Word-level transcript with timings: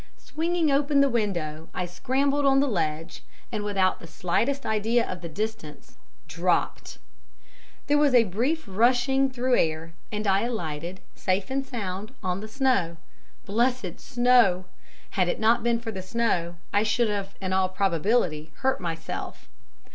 Swinging 0.17 0.71
open 0.71 0.99
the 0.99 1.07
window, 1.09 1.69
I 1.75 1.85
scrambled 1.85 2.43
on 2.43 2.59
the 2.59 2.65
ledge, 2.67 3.21
and 3.51 3.63
without 3.63 3.99
the 3.99 4.07
slightest 4.07 4.65
idea 4.65 5.07
of 5.07 5.21
the 5.21 5.29
distance 5.29 5.95
dropped! 6.27 6.97
There 7.85 7.99
was 7.99 8.15
a 8.15 8.23
brief 8.23 8.63
rushing 8.67 9.29
through 9.29 9.57
air 9.59 9.93
and 10.11 10.25
I 10.25 10.41
alighted 10.41 11.01
safe 11.13 11.51
and 11.51 11.63
sound 11.63 12.15
on 12.23 12.39
the 12.39 12.47
snow. 12.47 12.97
Blessed 13.45 13.99
snow! 13.99 14.65
Had 15.11 15.27
it 15.27 15.39
not 15.39 15.61
been 15.61 15.79
for 15.79 15.91
the 15.91 16.01
snow 16.01 16.55
I 16.73 16.81
should 16.81 17.27
in 17.39 17.53
all 17.53 17.69
probability 17.69 18.45
have 18.45 18.57
hurt 18.63 18.81
myself! 18.81 19.47